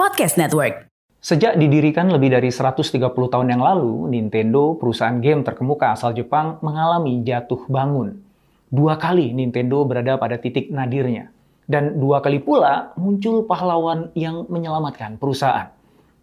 [0.00, 0.88] Podcast Network.
[1.20, 7.20] Sejak didirikan lebih dari 130 tahun yang lalu, Nintendo, perusahaan game terkemuka asal Jepang, mengalami
[7.20, 8.16] jatuh bangun.
[8.72, 11.28] Dua kali Nintendo berada pada titik nadirnya.
[11.68, 15.68] Dan dua kali pula muncul pahlawan yang menyelamatkan perusahaan.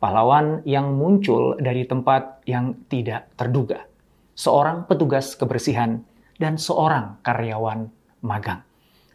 [0.02, 3.85] Pahlawan yang muncul dari tempat yang tidak terduga.
[4.34, 6.02] Seorang petugas kebersihan
[6.41, 7.94] dan seorang karyawan
[8.26, 8.66] magang.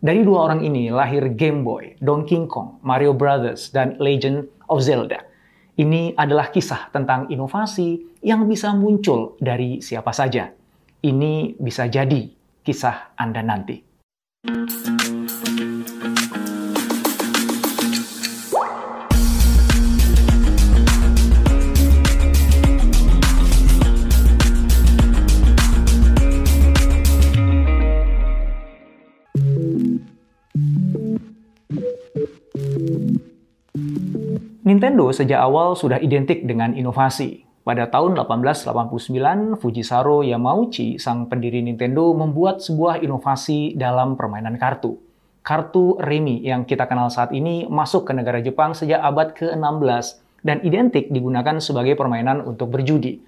[0.02, 5.20] Dari dua orang ini lahir Game Boy, Donkey Kong, Mario Brothers, dan Legend of Zelda.
[5.76, 10.48] Ini adalah kisah tentang inovasi yang bisa muncul dari siapa saja.
[11.04, 12.28] Ini bisa jadi
[12.64, 13.76] kisah Anda nanti.
[34.82, 37.46] Nintendo sejak awal sudah identik dengan inovasi.
[37.62, 44.98] Pada tahun 1889, Fujisaro Yamauchi, sang pendiri Nintendo, membuat sebuah inovasi dalam permainan kartu.
[45.46, 50.58] Kartu remi yang kita kenal saat ini masuk ke negara Jepang sejak abad ke-16 dan
[50.66, 53.22] identik digunakan sebagai permainan untuk berjudi.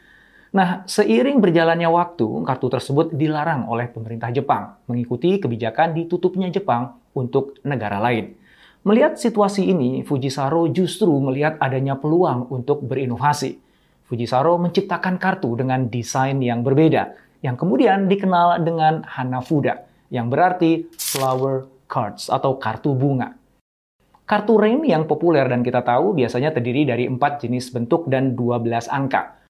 [0.58, 7.62] Nah, seiring berjalannya waktu, kartu tersebut dilarang oleh pemerintah Jepang, mengikuti kebijakan ditutupnya Jepang untuk
[7.62, 8.42] negara lain.
[8.84, 13.56] Melihat situasi ini, Fujisaro justru melihat adanya peluang untuk berinovasi.
[14.04, 21.64] Fujisaro menciptakan kartu dengan desain yang berbeda, yang kemudian dikenal dengan Hanafuda, yang berarti flower
[21.88, 23.32] cards atau kartu bunga.
[24.28, 28.68] Kartu rem yang populer dan kita tahu biasanya terdiri dari empat jenis bentuk dan 12
[28.92, 29.48] angka.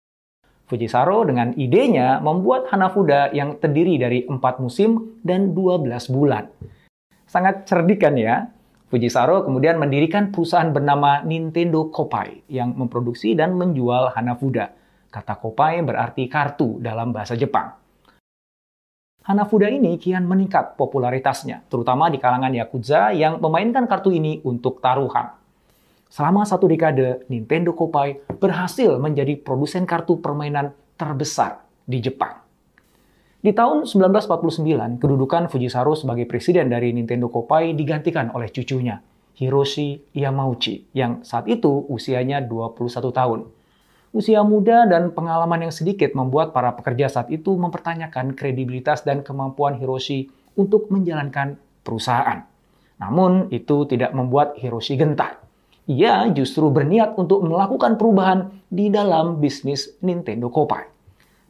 [0.70, 6.46] Fujisaro dengan idenya membuat Hanafuda yang terdiri dari empat musim dan 12 bulan.
[7.26, 8.53] Sangat cerdik kan ya?
[8.94, 14.70] Fujisaro kemudian mendirikan perusahaan bernama Nintendo Kopai yang memproduksi dan menjual Hanafuda.
[15.10, 17.74] Kata Kopai berarti kartu dalam bahasa Jepang.
[19.26, 25.34] Hanafuda ini kian meningkat popularitasnya, terutama di kalangan Yakuza yang memainkan kartu ini untuk taruhan.
[26.06, 32.43] Selama satu dekade, Nintendo Kopai berhasil menjadi produsen kartu permainan terbesar di Jepang.
[33.44, 39.04] Di tahun 1949, kedudukan Fujisaro sebagai presiden dari Nintendo Kopai digantikan oleh cucunya,
[39.36, 43.44] Hiroshi Yamauchi, yang saat itu usianya 21 tahun.
[44.16, 49.76] Usia muda dan pengalaman yang sedikit membuat para pekerja saat itu mempertanyakan kredibilitas dan kemampuan
[49.76, 52.48] Hiroshi untuk menjalankan perusahaan.
[52.96, 55.36] Namun, itu tidak membuat Hiroshi gentar.
[55.84, 60.93] Ia justru berniat untuk melakukan perubahan di dalam bisnis Nintendo Kopai.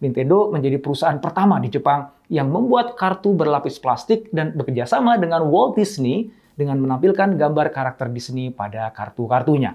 [0.05, 5.81] Nintendo menjadi perusahaan pertama di Jepang yang membuat kartu berlapis plastik dan bekerjasama dengan Walt
[5.81, 9.73] Disney dengan menampilkan gambar karakter Disney pada kartu-kartunya.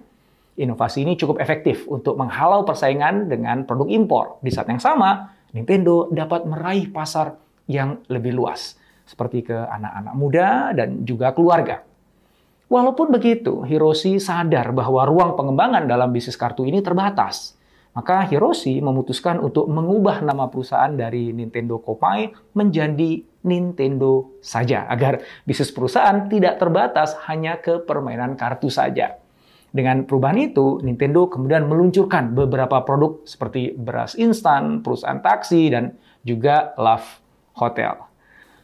[0.59, 4.25] Inovasi ini cukup efektif untuk menghalau persaingan dengan produk impor.
[4.43, 7.33] Di saat yang sama, Nintendo dapat meraih pasar
[7.65, 8.75] yang lebih luas,
[9.07, 11.81] seperti ke anak-anak muda dan juga keluarga.
[12.69, 17.57] Walaupun begitu, Hiroshi sadar bahwa ruang pengembangan dalam bisnis kartu ini terbatas.
[17.97, 25.73] Maka Hiroshi memutuskan untuk mengubah nama perusahaan dari Nintendo Kopai menjadi Nintendo saja, agar bisnis
[25.73, 29.17] perusahaan tidak terbatas hanya ke permainan kartu saja.
[29.69, 35.93] Dengan perubahan itu, Nintendo kemudian meluncurkan beberapa produk seperti beras instan, perusahaan taksi, dan
[36.25, 37.09] juga Love
[37.57, 37.93] Hotel.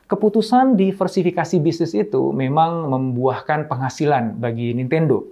[0.06, 5.26] Keputusan diversifikasi bisnis itu memang membuahkan penghasilan bagi Nintendo.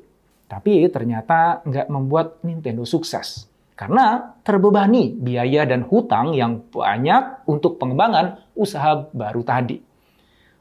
[0.50, 3.53] Tapi ternyata nggak membuat Nintendo sukses.
[3.74, 9.82] Karena terbebani biaya dan hutang yang banyak untuk pengembangan usaha baru tadi.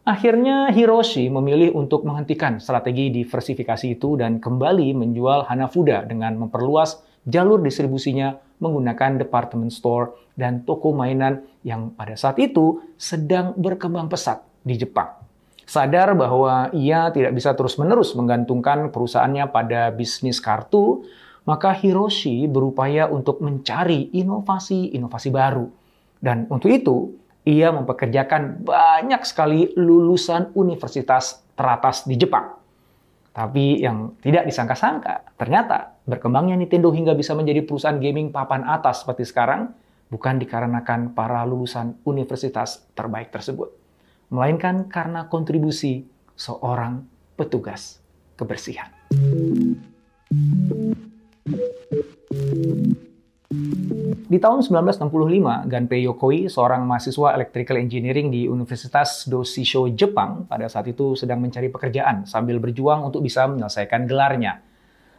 [0.03, 7.62] Akhirnya Hiroshi memilih untuk menghentikan strategi diversifikasi itu dan kembali menjual Hanafuda dengan memperluas jalur
[7.62, 14.75] distribusinya menggunakan department store dan toko mainan yang pada saat itu sedang berkembang pesat di
[14.75, 15.23] Jepang.
[15.62, 21.06] Sadar bahwa ia tidak bisa terus-menerus menggantungkan perusahaannya pada bisnis kartu,
[21.43, 25.67] maka Hiroshi berupaya untuk mencari inovasi-inovasi baru.
[26.23, 26.97] Dan untuk itu,
[27.43, 32.62] ia mempekerjakan banyak sekali lulusan universitas teratas di Jepang.
[33.33, 39.25] Tapi yang tidak disangka-sangka, ternyata berkembangnya Nintendo hingga bisa menjadi perusahaan gaming papan atas seperti
[39.25, 39.73] sekarang
[40.12, 43.73] bukan dikarenakan para lulusan universitas terbaik tersebut,
[44.29, 46.05] melainkan karena kontribusi
[46.37, 48.05] seorang petugas
[48.37, 48.93] kebersihan.
[54.32, 60.88] Di tahun 1965, Gunpei Yokoi, seorang mahasiswa electrical engineering di Universitas Doshisho, Jepang, pada saat
[60.88, 64.64] itu sedang mencari pekerjaan sambil berjuang untuk bisa menyelesaikan gelarnya.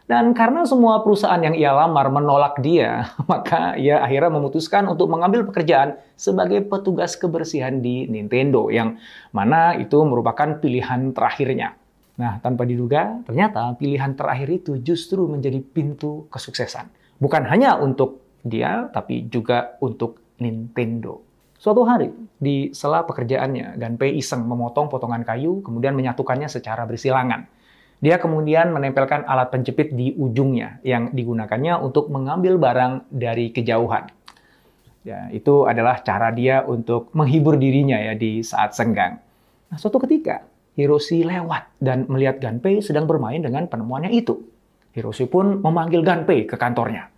[0.04, 5.46] Dan karena semua perusahaan yang ia lamar menolak dia, maka ia akhirnya memutuskan untuk mengambil
[5.46, 8.98] pekerjaan sebagai petugas kebersihan di Nintendo, yang
[9.30, 11.78] mana itu merupakan pilihan terakhirnya.
[12.18, 17.03] Nah, tanpa diduga, ternyata pilihan terakhir itu justru menjadi pintu kesuksesan.
[17.24, 21.24] Bukan hanya untuk dia, tapi juga untuk Nintendo.
[21.56, 27.48] Suatu hari, di sela pekerjaannya, Gunpei iseng memotong potongan kayu, kemudian menyatukannya secara bersilangan.
[28.04, 34.12] Dia kemudian menempelkan alat penjepit di ujungnya yang digunakannya untuk mengambil barang dari kejauhan.
[35.08, 39.24] Ya, itu adalah cara dia untuk menghibur dirinya ya di saat senggang.
[39.72, 40.44] Nah, suatu ketika,
[40.76, 44.36] Hiroshi lewat dan melihat Gunpei sedang bermain dengan penemuannya itu.
[44.92, 47.13] Hiroshi pun memanggil Gunpei ke kantornya.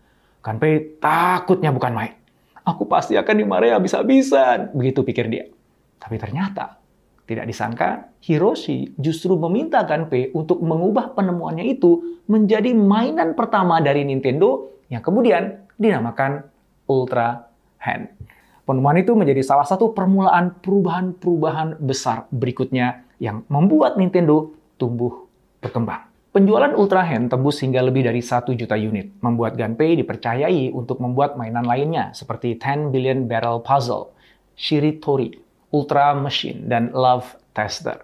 [0.45, 2.13] Gunpei takutnya bukan main.
[2.61, 5.49] Aku pasti akan dimarahi habis-habisan, begitu pikir dia.
[5.97, 6.77] Tapi ternyata,
[7.25, 14.69] tidak disangka, Hiroshi justru meminta Gunpei untuk mengubah penemuannya itu menjadi mainan pertama dari Nintendo
[14.93, 16.45] yang kemudian dinamakan
[16.85, 17.49] Ultra
[17.81, 18.13] Hand.
[18.65, 25.25] Penemuan itu menjadi salah satu permulaan perubahan-perubahan besar berikutnya yang membuat Nintendo tumbuh
[25.61, 26.14] berkembang.
[26.35, 31.39] Penjualan Ultra Hand tembus hingga lebih dari 1 juta unit, membuat Gunpei dipercayai untuk membuat
[31.39, 34.11] mainan lainnya seperti 10 Billion Barrel Puzzle,
[34.51, 35.31] Shiritori,
[35.71, 38.03] Ultra Machine, dan Love Tester.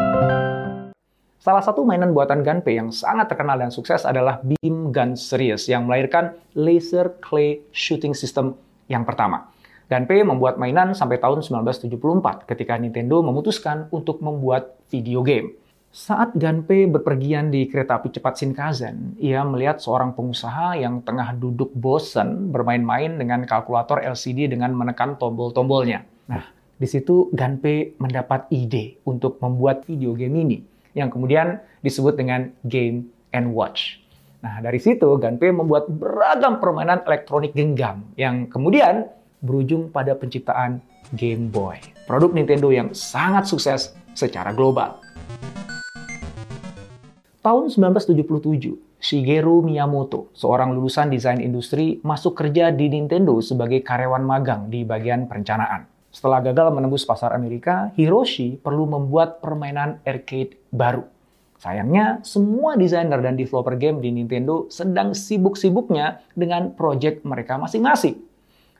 [1.41, 5.89] Salah satu mainan buatan Gunpei yang sangat terkenal dan sukses adalah Beam Gun Series yang
[5.89, 8.53] melahirkan laser clay shooting system
[8.85, 9.49] yang pertama.
[9.89, 15.57] Gunpei membuat mainan sampai tahun 1974 ketika Nintendo memutuskan untuk membuat video game.
[15.89, 21.73] Saat Gunpei berpergian di kereta api cepat Shinkansen, ia melihat seorang pengusaha yang tengah duduk
[21.73, 26.05] bosan bermain-main dengan kalkulator LCD dengan menekan tombol-tombolnya.
[26.29, 26.45] Nah,
[26.77, 33.09] di situ Gunpei mendapat ide untuk membuat video game ini yang kemudian disebut dengan Game
[33.31, 34.01] and Watch.
[34.41, 39.05] Nah, dari situ Gunpei membuat beragam permainan elektronik genggam yang kemudian
[39.41, 40.81] berujung pada penciptaan
[41.13, 41.77] Game Boy,
[42.09, 44.97] produk Nintendo yang sangat sukses secara global.
[47.41, 54.69] Tahun 1977, Shigeru Miyamoto, seorang lulusan desain industri, masuk kerja di Nintendo sebagai karyawan magang
[54.69, 55.89] di bagian perencanaan.
[56.13, 61.05] Setelah gagal menembus pasar Amerika, Hiroshi perlu membuat permainan arcade baru.
[61.61, 68.17] Sayangnya, semua desainer dan developer game di Nintendo sedang sibuk-sibuknya dengan proyek mereka masing-masing.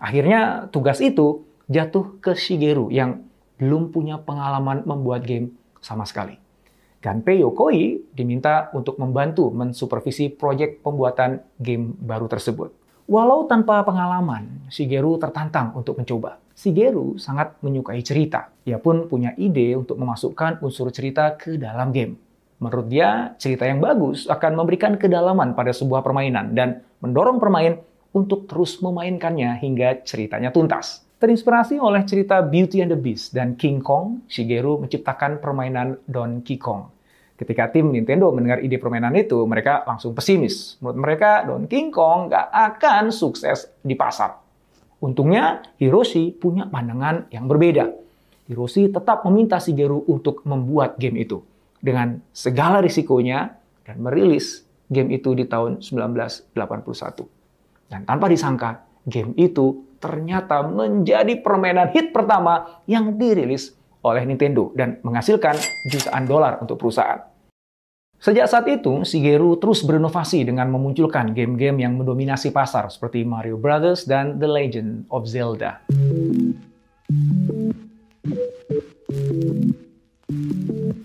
[0.01, 3.21] Akhirnya, tugas itu jatuh ke Shigeru yang
[3.61, 6.41] belum punya pengalaman membuat game sama sekali.
[7.01, 12.73] Gunpei Yokoi diminta untuk membantu mensupervisi proyek pembuatan game baru tersebut.
[13.05, 16.41] Walau tanpa pengalaman, Shigeru tertantang untuk mencoba.
[16.61, 18.53] Shigeru sangat menyukai cerita.
[18.69, 22.13] Ia pun punya ide untuk memasukkan unsur cerita ke dalam game.
[22.61, 27.81] Menurut dia, cerita yang bagus akan memberikan kedalaman pada sebuah permainan dan mendorong pemain
[28.13, 31.01] untuk terus memainkannya hingga ceritanya tuntas.
[31.17, 36.93] Terinspirasi oleh cerita Beauty and the Beast dan King Kong, Shigeru menciptakan permainan Donkey Kong.
[37.41, 40.77] Ketika tim Nintendo mendengar ide permainan itu, mereka langsung pesimis.
[40.77, 44.50] Menurut mereka, Donkey Kong nggak akan sukses di pasar.
[45.01, 47.89] Untungnya, Hiroshi punya pandangan yang berbeda.
[48.45, 51.41] Hiroshi tetap meminta Shigeru untuk membuat game itu
[51.81, 54.61] dengan segala risikonya dan merilis
[54.93, 56.53] game itu di tahun 1981.
[57.89, 63.73] Dan tanpa disangka, game itu ternyata menjadi permainan hit pertama yang dirilis
[64.05, 65.57] oleh Nintendo dan menghasilkan
[65.89, 67.30] jutaan dolar untuk perusahaan.
[68.21, 74.05] Sejak saat itu, Shigeru terus berinovasi dengan memunculkan game-game yang mendominasi pasar seperti Mario Brothers
[74.05, 75.81] dan The Legend of Zelda.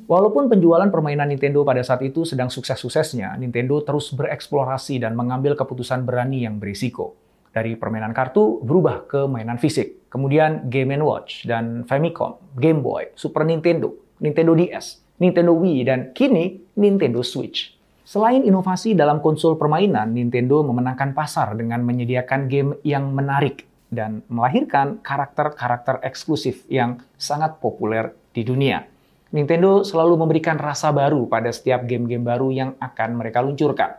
[0.04, 6.04] Walaupun penjualan permainan Nintendo pada saat itu sedang sukses-suksesnya, Nintendo terus bereksplorasi dan mengambil keputusan
[6.04, 7.16] berani yang berisiko.
[7.48, 13.48] Dari permainan kartu berubah ke mainan fisik, kemudian Game Watch dan Famicom, Game Boy, Super
[13.48, 13.88] Nintendo,
[14.20, 17.72] Nintendo DS, Nintendo Wii, dan kini Nintendo Switch.
[18.06, 25.02] Selain inovasi dalam konsol permainan, Nintendo memenangkan pasar dengan menyediakan game yang menarik dan melahirkan
[25.02, 28.86] karakter-karakter eksklusif yang sangat populer di dunia.
[29.34, 33.98] Nintendo selalu memberikan rasa baru pada setiap game-game baru yang akan mereka luncurkan.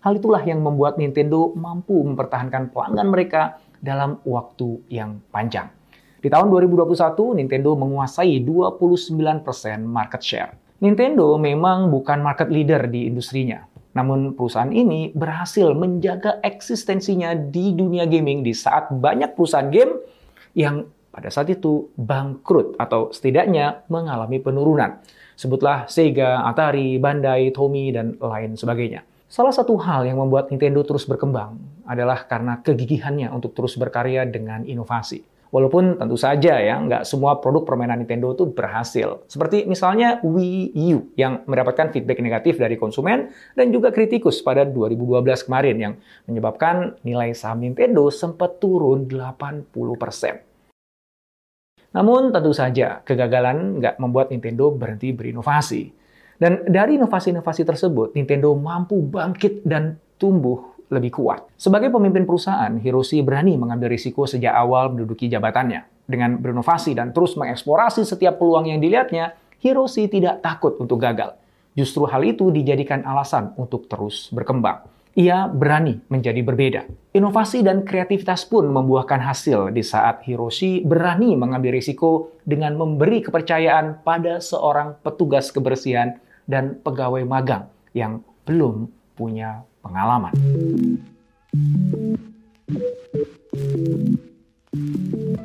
[0.00, 5.68] Hal itulah yang membuat Nintendo mampu mempertahankan pelanggan mereka dalam waktu yang panjang.
[6.22, 9.42] Di tahun 2021, Nintendo menguasai 29%
[9.82, 10.54] market share.
[10.78, 18.06] Nintendo memang bukan market leader di industrinya, namun perusahaan ini berhasil menjaga eksistensinya di dunia
[18.06, 19.98] gaming di saat banyak perusahaan game
[20.54, 25.02] yang pada saat itu bangkrut atau setidaknya mengalami penurunan.
[25.34, 29.02] Sebutlah Sega, Atari, Bandai, Tommy, dan lain sebagainya.
[29.26, 34.62] Salah satu hal yang membuat Nintendo terus berkembang adalah karena kegigihannya untuk terus berkarya dengan
[34.62, 35.31] inovasi.
[35.52, 39.28] Walaupun tentu saja ya, nggak semua produk permainan Nintendo itu berhasil.
[39.28, 45.20] Seperti misalnya Wii U yang mendapatkan feedback negatif dari konsumen dan juga kritikus pada 2012
[45.44, 45.94] kemarin yang
[46.24, 50.40] menyebabkan nilai saham Nintendo sempat turun 80%.
[51.92, 55.92] Namun tentu saja kegagalan nggak membuat Nintendo berhenti berinovasi.
[56.40, 61.48] Dan dari inovasi-inovasi tersebut, Nintendo mampu bangkit dan tumbuh lebih kuat.
[61.56, 65.88] Sebagai pemimpin perusahaan, Hiroshi berani mengambil risiko sejak awal menduduki jabatannya.
[66.04, 69.32] Dengan berinovasi dan terus mengeksplorasi setiap peluang yang dilihatnya,
[69.64, 71.32] Hiroshi tidak takut untuk gagal.
[71.72, 76.82] Justru hal itu dijadikan alasan untuk terus berkembang ia berani menjadi berbeda.
[77.12, 84.00] Inovasi dan kreativitas pun membuahkan hasil di saat Hiroshi berani mengambil risiko dengan memberi kepercayaan
[84.00, 86.16] pada seorang petugas kebersihan
[86.48, 90.32] dan pegawai magang yang belum punya pengalaman.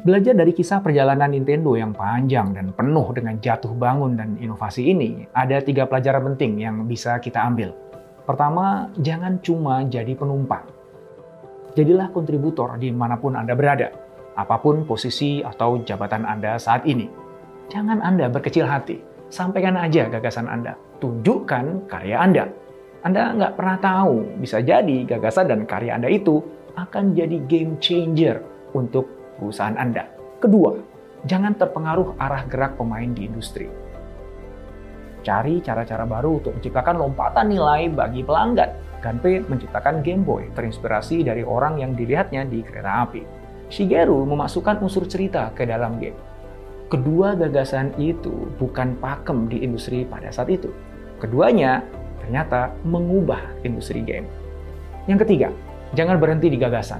[0.07, 5.27] Belajar dari kisah perjalanan Nintendo yang panjang dan penuh dengan jatuh bangun dan inovasi ini,
[5.35, 7.75] ada tiga pelajaran penting yang bisa kita ambil.
[8.23, 10.63] Pertama, jangan cuma jadi penumpang.
[11.75, 13.91] Jadilah kontributor di mana pun Anda berada,
[14.39, 17.11] apa pun posisi atau jabatan Anda saat ini.
[17.67, 22.47] Jangan Anda berkecil hati, sampaikan aja gagasan Anda, tunjukkan karya Anda.
[23.07, 26.43] Anda nggak pernah tahu, bisa jadi gagasan dan karya Anda itu
[26.75, 28.43] akan jadi game changer
[28.75, 29.07] untuk
[29.39, 30.11] perusahaan Anda.
[30.43, 30.75] Kedua,
[31.23, 33.87] jangan terpengaruh arah gerak pemain di industri
[35.27, 38.71] cari cara-cara baru untuk menciptakan lompatan nilai bagi pelanggan.
[39.03, 43.21] Gunpei menciptakan Game Boy terinspirasi dari orang yang dilihatnya di kereta api.
[43.67, 46.15] Shigeru memasukkan unsur cerita ke dalam game.
[46.87, 50.71] Kedua gagasan itu bukan pakem di industri pada saat itu.
[51.19, 51.83] Keduanya
[52.27, 54.27] ternyata mengubah industri game.
[55.07, 55.49] Yang ketiga,
[55.95, 56.99] jangan berhenti di gagasan.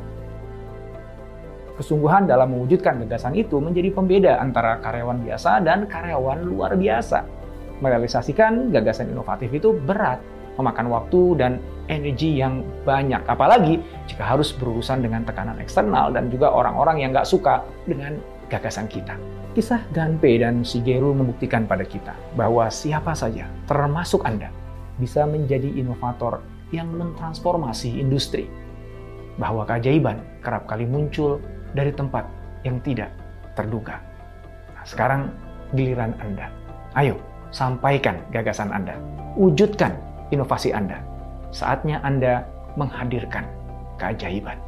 [1.76, 7.28] Kesungguhan dalam mewujudkan gagasan itu menjadi pembeda antara karyawan biasa dan karyawan luar biasa
[7.84, 10.18] merealisasikan gagasan inovatif itu berat,
[10.58, 11.52] memakan waktu dan
[11.86, 13.22] energi yang banyak.
[13.30, 13.78] Apalagi
[14.10, 18.18] jika harus berurusan dengan tekanan eksternal dan juga orang-orang yang nggak suka dengan
[18.50, 19.14] gagasan kita.
[19.54, 24.54] Kisah Ganpei dan Shigeru membuktikan pada kita bahwa siapa saja, termasuk Anda,
[24.98, 26.42] bisa menjadi inovator
[26.74, 28.50] yang mentransformasi industri.
[29.38, 31.38] Bahwa keajaiban kerap kali muncul
[31.78, 32.26] dari tempat
[32.66, 33.14] yang tidak
[33.54, 34.02] terduga.
[34.74, 35.30] Nah, sekarang
[35.78, 36.50] giliran Anda.
[36.98, 37.22] Ayo,
[37.56, 39.00] Sampaikan gagasan Anda.
[39.40, 39.96] Wujudkan
[40.36, 41.00] inovasi Anda.
[41.56, 42.44] Saatnya Anda
[42.76, 43.48] menghadirkan
[43.96, 44.60] keajaiban.